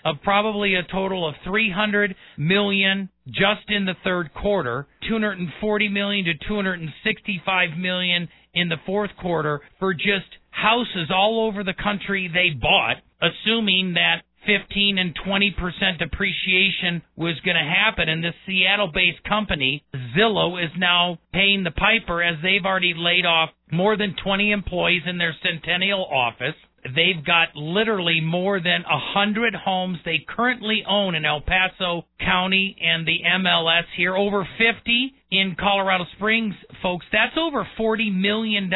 [0.05, 6.35] of probably a total of 300 million just in the third quarter, 240 million to
[6.47, 12.97] 265 million in the fourth quarter for just houses all over the country they bought,
[13.21, 18.09] assuming that 15 and 20% depreciation was going to happen.
[18.09, 19.85] And this Seattle based company,
[20.17, 25.03] Zillow, is now paying the piper as they've already laid off more than 20 employees
[25.07, 26.55] in their Centennial office.
[26.85, 32.77] They've got literally more than a hundred homes they currently own in El Paso County
[32.81, 34.15] and the MLS here.
[34.15, 38.71] Over 50 in Colorado Springs, folks, that's over $40 million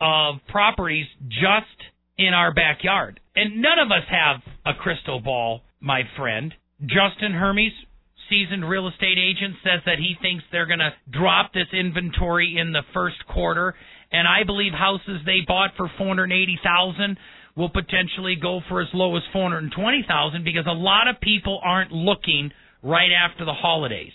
[0.00, 1.66] of properties just
[2.18, 3.20] in our backyard.
[3.36, 6.52] And none of us have a crystal ball, my friend.
[6.80, 7.72] Justin Hermes,
[8.28, 12.72] seasoned real estate agent, says that he thinks they're going to drop this inventory in
[12.72, 13.76] the first quarter.
[14.10, 17.18] And I believe houses they bought for 480000
[17.56, 22.52] will potentially go for as low as 420000 because a lot of people aren't looking
[22.82, 24.12] right after the holidays.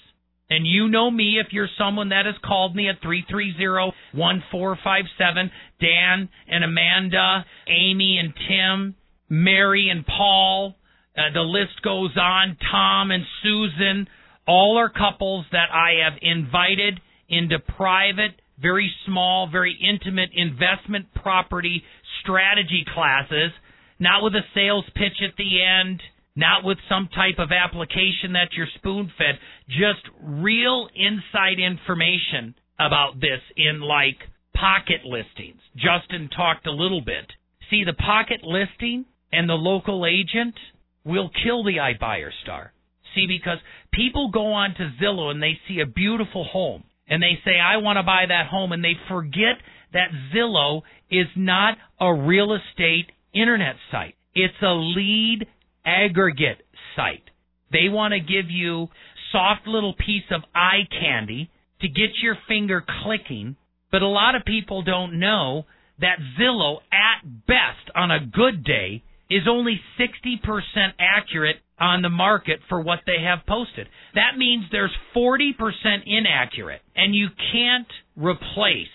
[0.49, 6.63] And you know me if you're someone that has called me at 330-1457, Dan and
[6.63, 8.95] Amanda, Amy and Tim,
[9.29, 10.75] Mary and Paul,
[11.17, 14.07] uh, the list goes on, Tom and Susan,
[14.47, 21.83] all are couples that I have invited into private, very small, very intimate investment property
[22.21, 23.51] strategy classes,
[23.99, 26.01] not with a sales pitch at the end,
[26.35, 33.19] not with some type of application that you're spoon fed, just real inside information about
[33.19, 34.17] this in like
[34.55, 35.61] pocket listings.
[35.75, 37.31] Justin talked a little bit.
[37.69, 40.55] See, the pocket listing and the local agent
[41.05, 42.73] will kill the iBuyer star.
[43.15, 43.59] See, because
[43.91, 47.77] people go on to Zillow and they see a beautiful home and they say, I
[47.77, 49.57] want to buy that home, and they forget
[49.93, 54.15] that Zillow is not a real estate internet site.
[54.33, 55.45] It's a lead
[55.85, 57.29] aggregate site.
[57.71, 58.87] They want to give you
[59.31, 61.49] soft little piece of eye candy
[61.81, 63.55] to get your finger clicking,
[63.91, 65.65] but a lot of people don't know
[65.99, 70.39] that Zillow at best on a good day is only 60%
[70.99, 73.87] accurate on the market for what they have posted.
[74.15, 75.51] That means there's 40%
[76.05, 78.87] inaccurate and you can't replace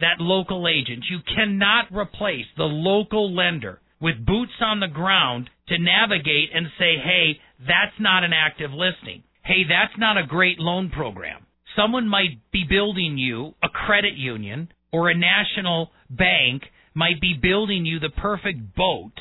[0.00, 1.04] that local agent.
[1.08, 6.96] You cannot replace the local lender with boots on the ground to navigate and say,
[7.02, 9.22] hey, that's not an active listing.
[9.44, 11.46] Hey, that's not a great loan program.
[11.76, 16.62] Someone might be building you a credit union or a national bank
[16.94, 19.12] might be building you the perfect boat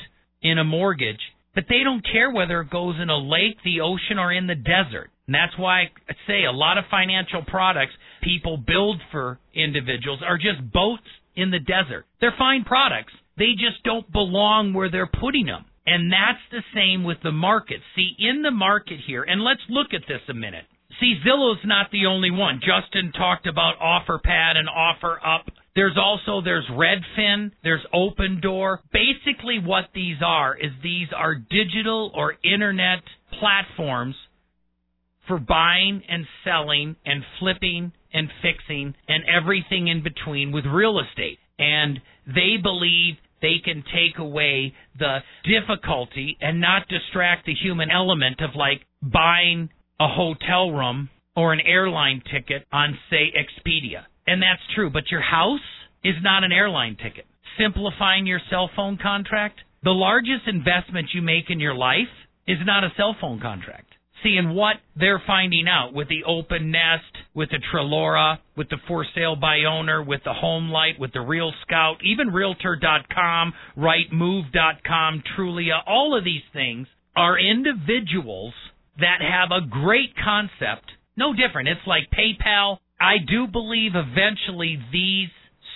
[0.46, 1.20] in a mortgage,
[1.56, 4.56] but they don't care whether it goes in a lake, the ocean, or in the
[4.56, 5.10] desert.
[5.28, 10.38] And that's why I say a lot of financial products people build for individuals are
[10.38, 12.06] just boats in the desert.
[12.22, 13.14] They're fine products.
[13.38, 15.66] They just don't belong where they're putting them.
[15.88, 17.80] And that's the same with the market.
[17.96, 20.66] See, in the market here, and let's look at this a minute.
[21.00, 22.62] See, Zillow's not the only one.
[22.62, 25.50] Justin talked about OfferPad and OfferUp.
[25.76, 28.80] There's also there's Redfin, there's Opendoor.
[28.94, 33.04] Basically what these are is these are digital or internet
[33.40, 34.16] platforms
[35.28, 41.40] for buying and selling and flipping and fixing and everything in between with real estate.
[41.60, 48.40] And they believe they can take away the difficulty and not distract the human element
[48.40, 54.06] of like buying a hotel room or an airline ticket on, say, Expedia.
[54.28, 55.60] And that's true, but your house
[56.04, 57.26] is not an airline ticket.
[57.60, 62.12] Simplifying your cell phone contract, the largest investment you make in your life
[62.48, 67.00] is not a cell phone contract seeing what they're finding out with the Upnest,
[67.34, 71.22] with the Trelora, with the For Sale by Owner, with the Home Light, with the
[71.22, 75.80] Real Scout, even Realtor.com, RightMove.com, Trulia.
[75.86, 78.54] All of these things are individuals
[79.00, 80.92] that have a great concept.
[81.16, 81.70] No different.
[81.70, 82.78] It's like PayPal.
[83.00, 85.30] I do believe eventually these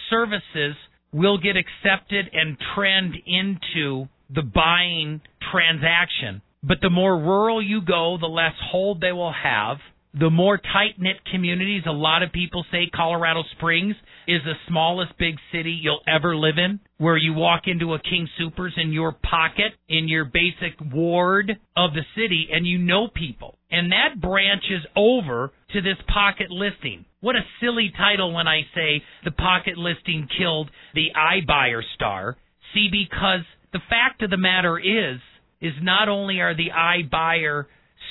[0.10, 0.75] services
[1.12, 8.17] will get accepted and trend into the buying transaction but the more rural you go,
[8.19, 9.77] the less hold they will have.
[10.13, 13.95] The more tight knit communities, a lot of people say Colorado Springs
[14.27, 18.27] is the smallest big city you'll ever live in, where you walk into a King
[18.38, 23.59] Supers in your pocket, in your basic ward of the city, and you know people.
[23.71, 27.05] And that branches over to this pocket listing.
[27.21, 32.38] What a silly title when I say the pocket listing killed the iBuyer star.
[32.73, 35.19] See, because the fact of the matter is,
[35.62, 37.65] is not only are the iBuyer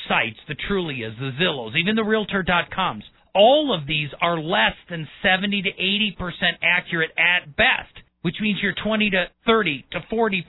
[0.08, 5.62] sites, the Trulias, the Zillows, even the Realtor.coms, all of these are less than 70
[5.62, 10.42] to 80% accurate at best, which means you're 20 to 30 to 40%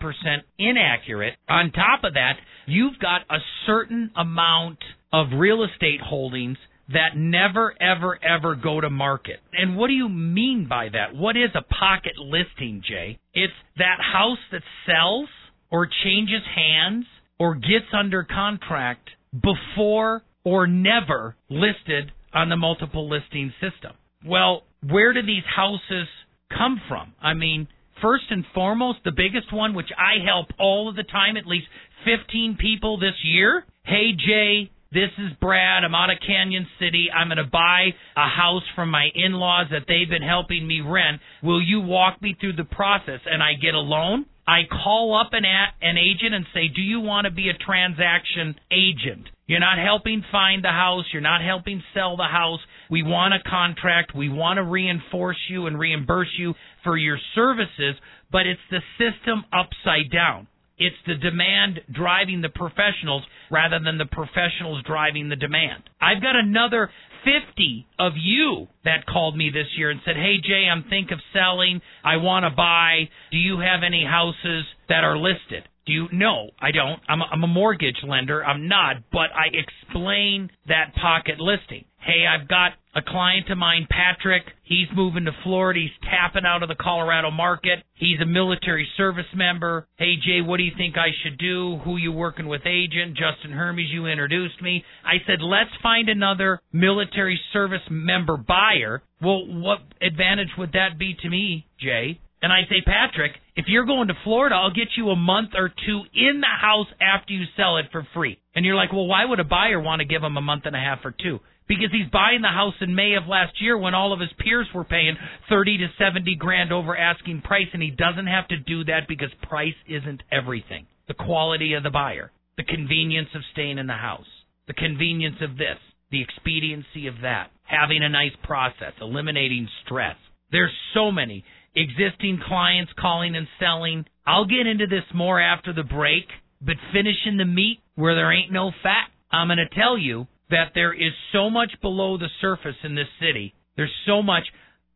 [0.58, 1.36] inaccurate.
[1.48, 2.34] On top of that,
[2.66, 4.80] you've got a certain amount
[5.12, 6.58] of real estate holdings
[6.92, 9.40] that never, ever, ever go to market.
[9.54, 11.16] And what do you mean by that?
[11.16, 13.20] What is a pocket listing, Jay?
[13.34, 15.30] It's that house that sells
[15.72, 17.06] or changes hands
[17.38, 23.92] or gets under contract before or never listed on the multiple listing system.
[24.26, 26.08] Well, where do these houses
[26.56, 27.14] come from?
[27.22, 27.68] I mean,
[28.02, 31.68] first and foremost, the biggest one, which I help all of the time, at least
[32.06, 33.66] 15 people this year.
[33.84, 35.84] Hey, Jay, This is Brad.
[35.84, 37.10] I'm out of Cañon City.
[37.16, 40.82] I'm going to buy a house from my in laws that they've been helping me
[40.82, 41.22] rent.
[41.44, 43.20] Will you walk me through the process?
[43.26, 44.26] And I get a loan.
[44.48, 47.54] I call up an, a- an agent and say, Do you want to be a
[47.64, 49.28] transaction agent?
[49.46, 51.06] You're not helping find the house.
[51.14, 52.60] You're not helping sell the house.
[52.90, 54.16] We want a contract.
[54.16, 57.96] We want to reinforce you and reimburse you for your services,
[58.32, 60.48] but it's the system upside down.
[60.80, 65.84] It's the demand driving the professionals rather than the professionals driving the demand.
[66.02, 66.90] I've got another
[67.26, 71.20] 50 of you that called me this year and said, Hey, Jay, I'm think of
[71.34, 71.82] selling.
[72.04, 73.10] I want to buy.
[73.32, 75.68] Do you have any houses that are listed?
[75.86, 76.08] Do you?
[76.14, 77.00] No, I don't.
[77.10, 78.44] I'm a, I'm a mortgage lender.
[78.44, 81.86] I'm not, but I explain that pocket listing.
[82.02, 84.44] Hey, I've got a client of mine, Patrick.
[84.64, 85.80] He's moving to Florida.
[85.82, 87.80] He's tapping out of the Colorado market.
[87.94, 89.88] He's a military service member.
[89.98, 91.80] Hey, Jay, what do you think I should do?
[91.84, 93.18] Who you working with, agent?
[93.18, 94.84] Justin Hermes, you introduced me.
[95.06, 99.04] I said, let's find another military service member buyer.
[99.22, 102.20] Well, what advantage would that be to me, Jay?
[102.42, 105.68] And I say, Patrick, if you're going to Florida, I'll get you a month or
[105.68, 108.40] two in the house after you sell it for free.
[108.56, 110.78] And you're like, well, why would a buyer want to give him a month and
[110.78, 111.40] a half or two?
[111.68, 114.68] Because he's buying the house in May of last year when all of his peers
[114.74, 115.18] were paying
[115.50, 119.30] 30 to 70 grand over asking price, and he doesn't have to do that because
[119.44, 120.88] price isn't everything.
[121.10, 124.32] The quality of the buyer, the convenience of staying in the house,
[124.68, 125.78] the convenience of this,
[126.12, 130.16] the expediency of that, having a nice process, eliminating stress.
[130.50, 131.44] There's so many
[131.80, 134.06] existing clients calling and selling.
[134.26, 136.26] I'll get into this more after the break,
[136.62, 139.10] but finishing the meat where there ain't no fat.
[139.32, 143.08] I'm going to tell you that there is so much below the surface in this
[143.20, 143.54] city.
[143.78, 144.44] There's so much.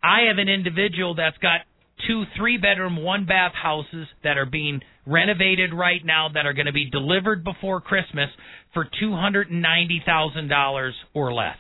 [0.02, 1.62] I have an individual that's got
[2.08, 6.66] two three bedroom, one bath houses that are being renovated right now that are going
[6.66, 8.30] to be delivered before Christmas
[8.74, 11.58] for $290,000 or less.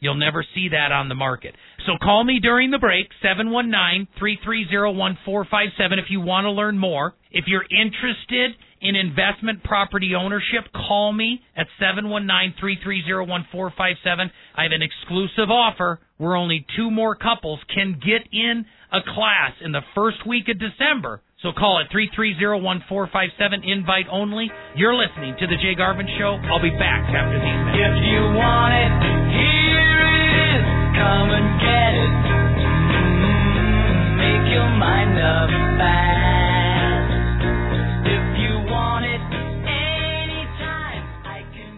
[0.00, 1.54] You'll never see that on the market.
[1.86, 7.14] So call me during the break, 719-330-1457 if you want to learn more.
[7.30, 14.30] If you're interested in investment property ownership, call me at 719-330-1457.
[14.56, 19.52] I have an exclusive offer where only two more couples can get in a class
[19.62, 21.20] in the first week of December.
[21.42, 24.50] So call it 330-1457, invite only.
[24.76, 26.38] You're listening to the Jay Garvin Show.
[26.50, 27.80] I'll be back after these minutes.
[27.80, 29.19] If you want it.
[31.00, 32.14] Come and get it.
[32.92, 37.12] Mm, make your mind up fast.
[38.06, 39.22] If you want it,
[39.66, 41.74] anytime I can.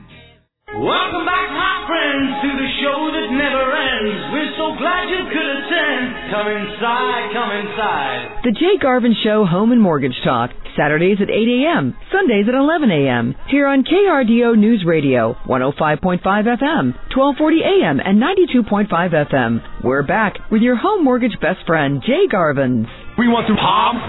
[0.83, 1.49] Welcome back,
[1.93, 4.17] friends, to the show that never ends.
[4.33, 6.33] We're so glad you could attend.
[6.33, 8.21] Come inside, come inside.
[8.49, 12.91] The Jay Garvin Show Home and Mortgage Talk, Saturdays at 8 a.m., Sundays at 11
[12.91, 13.35] a.m.
[13.53, 19.85] Here on KRDO News Radio, 105.5 FM, 1240 a.m., and 92.5 FM.
[19.85, 22.89] We're back with your home mortgage best friend, Jay Garvins.
[23.19, 24.01] We want to pump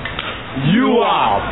[0.71, 1.43] you up.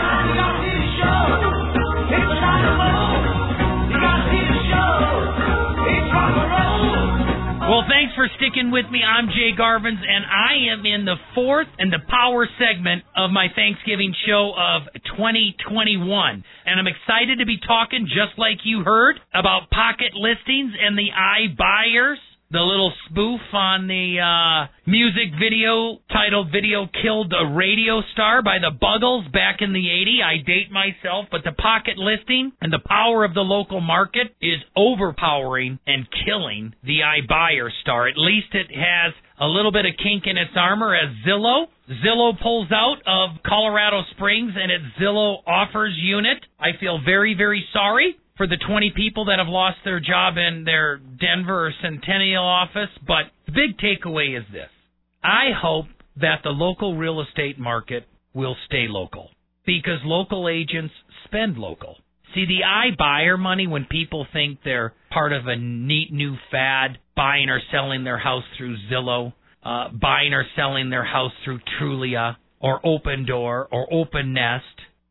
[7.72, 9.00] Well, thanks for sticking with me.
[9.00, 13.48] I'm Jay Garvins, and I am in the fourth and the power segment of my
[13.56, 16.44] Thanksgiving show of 2021.
[16.66, 21.16] And I'm excited to be talking, just like you heard, about pocket listings and the
[21.16, 22.20] iBuyers.
[22.52, 28.58] The little spoof on the uh, music video titled Video Killed a Radio Star by
[28.60, 30.22] the Buggles back in the 80s.
[30.22, 34.60] I date myself, but the pocket listing and the power of the local market is
[34.76, 38.10] overpowering and killing the iBuyer star.
[38.10, 41.68] At least it has a little bit of kink in its armor as Zillow.
[42.04, 46.44] Zillow pulls out of Colorado Springs and its Zillow offers unit.
[46.60, 50.64] I feel very, very sorry for the 20 people that have lost their job in
[50.64, 54.70] their Denver or Centennial office, but the big takeaway is this.
[55.24, 55.86] I hope
[56.18, 59.30] that the local real estate market will stay local
[59.66, 60.94] because local agents
[61.26, 61.98] spend local.
[62.34, 67.50] See, the iBuyer money, when people think they're part of a neat new fad, buying
[67.50, 72.80] or selling their house through Zillow, uh, buying or selling their house through Trulia, or
[72.82, 74.62] Opendoor, or UpNest,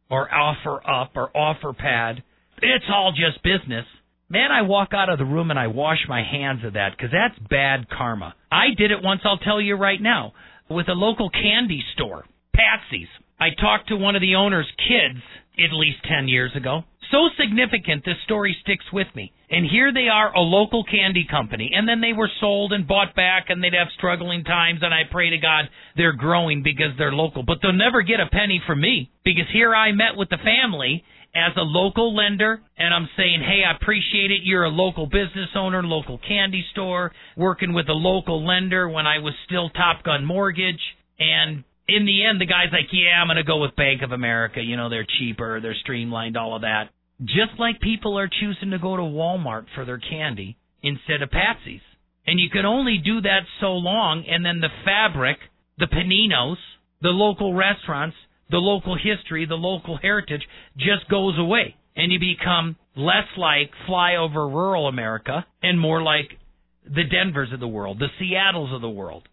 [0.08, 2.22] or Offer Up, or Offer Pad,
[2.62, 3.84] it's all just business.
[4.28, 7.10] Man, I walk out of the room and I wash my hands of that because
[7.10, 8.34] that's bad karma.
[8.50, 10.32] I did it once, I'll tell you right now,
[10.68, 13.08] with a local candy store, Patsy's.
[13.40, 15.22] I talked to one of the owner's kids
[15.58, 16.84] at least 10 years ago.
[17.10, 19.32] So significant, this story sticks with me.
[19.50, 21.72] And here they are, a local candy company.
[21.74, 24.80] And then they were sold and bought back, and they'd have struggling times.
[24.82, 25.64] And I pray to God
[25.96, 27.42] they're growing because they're local.
[27.42, 31.02] But they'll never get a penny from me because here I met with the family
[31.34, 34.40] as a local lender and I'm saying, hey, I appreciate it.
[34.42, 39.18] You're a local business owner, local candy store, working with a local lender when I
[39.18, 40.80] was still Top Gun Mortgage.
[41.18, 44.12] And in the end, the guy's like, yeah, I'm going to go with Bank of
[44.12, 44.60] America.
[44.60, 46.90] You know, they're cheaper, they're streamlined, all of that.
[47.20, 51.82] Just like people are choosing to go to Walmart for their candy instead of Patsy's.
[52.26, 55.38] And you can only do that so long, and then the fabric,
[55.78, 56.56] the paninos,
[57.02, 58.16] the local restaurants,
[58.50, 60.42] the local history, the local heritage
[60.76, 61.76] just goes away.
[61.96, 66.38] And you become less like flyover rural America and more like
[66.84, 69.28] the Denvers of the world, the Seattles of the world,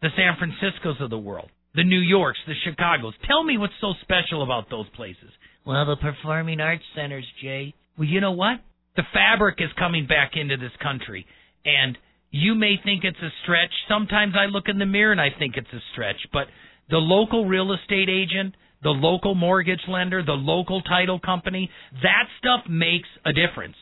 [0.00, 3.12] the San Franciscos of the world, the New Yorks, the Chicagos.
[3.26, 5.30] Tell me what's so special about those places.
[5.66, 7.74] Well, the performing arts centers, Jay.
[7.98, 8.60] Well, you know what?
[8.96, 11.26] The fabric is coming back into this country.
[11.64, 11.96] And
[12.30, 13.70] you may think it's a stretch.
[13.88, 16.16] Sometimes I look in the mirror and I think it's a stretch.
[16.32, 16.46] But
[16.90, 21.70] the local real estate agent, the local mortgage lender, the local title company,
[22.02, 23.76] that stuff makes a difference.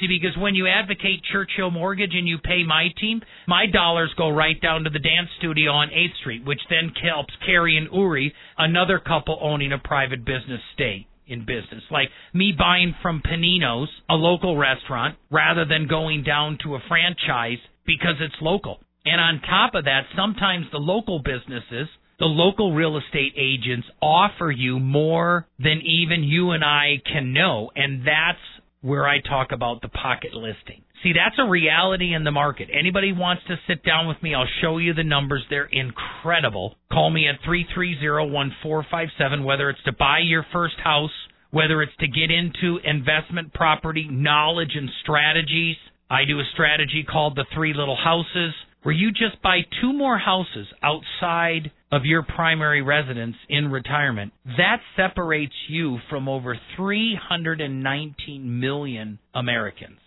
[0.00, 4.28] See, because when you advocate Churchill Mortgage and you pay my team, my dollars go
[4.28, 8.34] right down to the dance studio on 8th Street, which then helps Carrie and Uri,
[8.58, 11.82] another couple owning a private business, stay in business.
[11.92, 17.58] Like me buying from Panino's, a local restaurant, rather than going down to a franchise
[17.86, 18.80] because it's local.
[19.04, 21.88] And on top of that, sometimes the local businesses
[22.24, 27.70] the local real estate agents offer you more than even you and I can know.
[27.76, 28.38] And that's
[28.80, 30.84] where I talk about the pocket listing.
[31.02, 32.70] See, that's a reality in the market.
[32.72, 35.44] Anybody wants to sit down with me, I'll show you the numbers.
[35.50, 36.76] They're incredible.
[36.90, 41.10] Call me at 330-1457 whether it's to buy your first house,
[41.50, 45.76] whether it's to get into investment property knowledge and strategies.
[46.08, 48.54] I do a strategy called the 3 little houses
[48.84, 54.80] where you just buy two more houses outside of your primary residence in retirement, that
[54.94, 59.98] separates you from over 319 million Americans.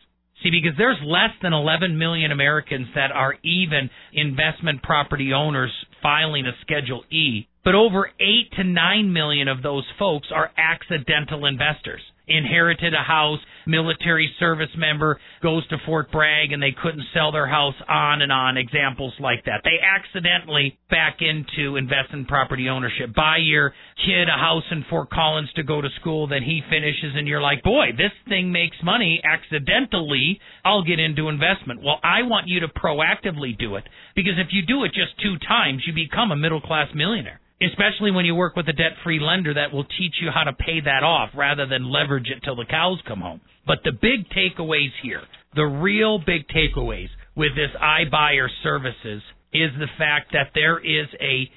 [0.44, 5.72] See, because there's less than 11 million Americans that are even investment property owners
[6.04, 11.48] filing a Schedule E, but over 8 to 9 million of those folks are accidental
[11.48, 17.32] investors inherited a house, military service member goes to Fort Bragg and they couldn't sell
[17.32, 19.62] their house, on and on, examples like that.
[19.64, 23.14] They accidentally back into investment property ownership.
[23.16, 23.74] Buy your
[24.06, 27.42] kid a house in Fort Collins to go to school, then he finishes and you're
[27.42, 30.40] like, boy, this thing makes money accidentally.
[30.64, 31.82] I'll get into investment.
[31.84, 33.84] Well, I want you to proactively do it
[34.16, 38.12] because if you do it just two times, you become a middle class millionaire especially
[38.12, 40.80] when you work with a debt free lender that will teach you how to pay
[40.82, 43.41] that off rather than leverage it till the cows come home.
[43.66, 45.22] But the big takeaways here,
[45.55, 49.22] the real big takeaways with this iBuyer services
[49.53, 51.49] is the fact that there is a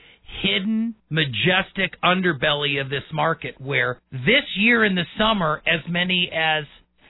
[0.43, 6.65] hidden, majestic underbelly of this market where this year in the summer, as many as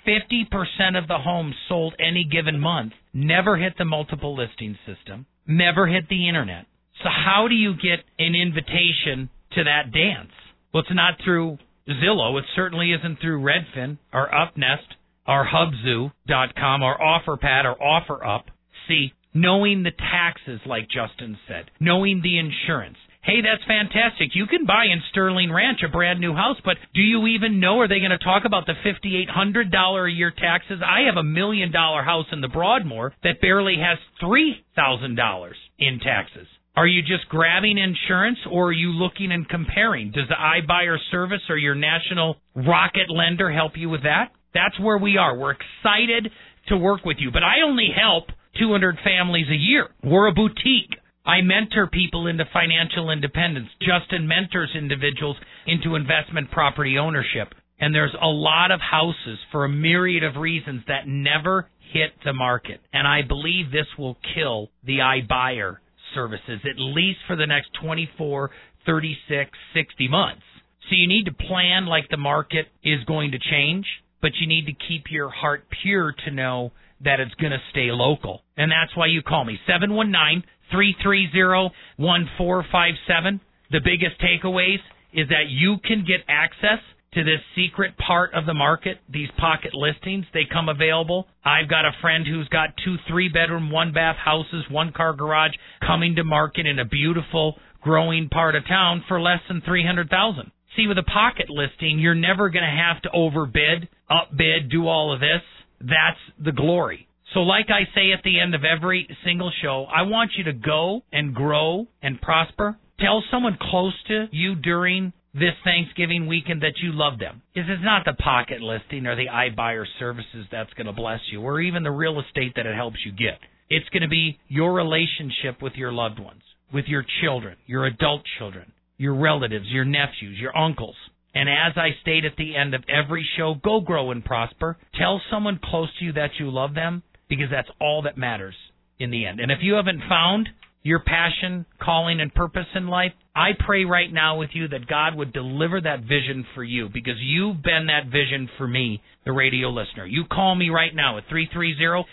[0.07, 5.87] 50% of the homes sold any given month never hit the multiple listing system, never
[5.87, 6.67] hit the internet.
[7.03, 10.33] So how do you get an invitation to that dance?
[10.73, 12.39] Well, it's not through Zillow.
[12.39, 14.97] It certainly isn't through Redfin or UpNest
[15.27, 18.43] or Hubzu.com or OfferPad or OfferUp.
[18.89, 22.97] See, knowing the taxes, like Justin said, knowing the insurance.
[23.23, 24.31] Hey, that's fantastic.
[24.35, 27.79] You can buy in Sterling Ranch a brand new house, but do you even know?
[27.81, 30.81] Are they going to talk about the $5,800 a year taxes?
[30.85, 36.47] I have a million dollar house in the Broadmoor that barely has $3,000 in taxes.
[36.77, 40.13] Are you just grabbing insurance or are you looking and comparing?
[40.13, 44.31] Does the iBuyer service or your national rocket lender help you with that?
[44.55, 45.37] That's where we are.
[45.37, 46.31] We're excited
[46.69, 49.89] to work with you, but I only help 200 families a year.
[50.05, 50.95] We're a boutique.
[51.27, 53.69] I mentor people into financial independence.
[53.81, 57.53] Justin mentors individuals into investment property ownership.
[57.81, 62.33] And there's a lot of houses for a myriad of reasons that never hit the
[62.33, 62.81] market.
[62.93, 65.77] And I believe this will kill the iBuyer
[66.15, 68.51] services at least for the next 24,
[68.87, 70.43] 36, 60 months.
[70.89, 73.87] So you need to plan like the market is going to change,
[74.21, 76.73] but you need to keep your heart pure to know
[77.05, 78.43] that it's going to stay local.
[78.57, 83.41] And that's why you call me 719 330 1457.
[83.71, 84.83] The biggest takeaways
[85.13, 86.81] is that you can get access
[87.15, 90.27] to this secret part of the market, these pocket listings.
[90.33, 91.27] They come available.
[91.45, 95.53] I've got a friend who's got two three bedroom, one bath houses, one car garage
[95.85, 100.53] coming to market in a beautiful growing part of town for less than 300,000.
[100.77, 105.13] See with a pocket listing, you're never going to have to overbid, upbid, do all
[105.13, 105.43] of this.
[105.81, 107.09] That's the glory.
[107.35, 110.53] So, like I say at the end of every single show, I want you to
[110.53, 112.77] go and grow and prosper.
[113.01, 117.43] Tell someone close to you during this Thanksgiving weekend that you love them.
[117.55, 121.41] This is not the pocket listing or the iBuyer services that's going to bless you,
[121.41, 123.39] or even the real estate that it helps you get.
[123.69, 128.23] It's going to be your relationship with your loved ones, with your children, your adult
[128.39, 130.97] children, your relatives, your nephews, your uncles.
[131.33, 134.77] And as I state at the end of every show, go grow and prosper.
[134.99, 138.57] Tell someone close to you that you love them because that's all that matters
[138.99, 139.39] in the end.
[139.39, 140.49] And if you haven't found
[140.83, 145.15] your passion, calling, and purpose in life, I pray right now with you that God
[145.15, 149.69] would deliver that vision for you because you've been that vision for me, the radio
[149.69, 150.05] listener.
[150.05, 152.05] You call me right now at 330-1457.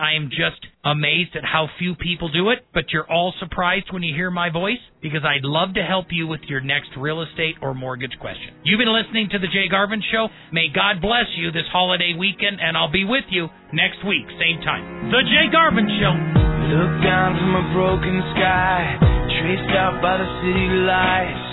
[0.00, 4.02] I am just amazed at how few people do it, but you're all surprised when
[4.02, 7.56] you hear my voice because I'd love to help you with your next real estate
[7.60, 8.54] or mortgage question.
[8.64, 10.28] You've been listening to the Jay Garvin Show.
[10.52, 14.62] May God bless you this holiday weekend, and I'll be with you next week, same
[14.64, 15.10] time.
[15.10, 16.55] The Jay Garvin Show.
[16.66, 18.98] Look down from a broken sky,
[19.38, 21.46] traced out by the city lights.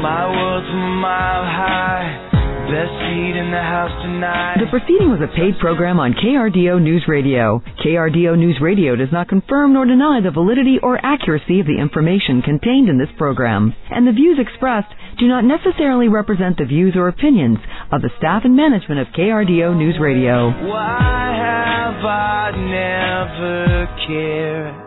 [0.00, 2.43] My world's a mile high.
[2.64, 4.56] Best seat in the house tonight.
[4.58, 7.62] The proceeding was a paid program on KRDO News Radio.
[7.84, 12.42] KRDO News Radio does not confirm nor deny the validity or accuracy of the information
[12.42, 14.88] contained in this program, and the views expressed
[15.18, 17.58] do not necessarily represent the views or opinions
[17.92, 20.48] of the staff and management of KRDO News Radio.
[20.66, 24.83] Why have I never cared?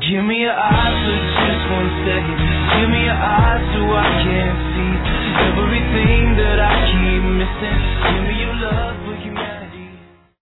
[0.00, 2.38] Give me your eyes for just one second.
[2.80, 4.92] Give me your eyes so I can see
[5.52, 7.80] everything that I keep missing.
[8.08, 9.11] Give me your love.